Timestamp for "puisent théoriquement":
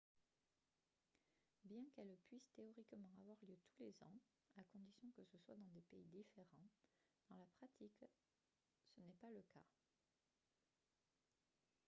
2.27-3.11